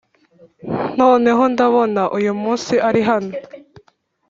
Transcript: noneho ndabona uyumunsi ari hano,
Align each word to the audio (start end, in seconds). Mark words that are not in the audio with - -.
noneho 0.99 1.43
ndabona 1.53 2.01
uyumunsi 2.17 2.73
ari 2.87 3.01
hano, 3.09 3.33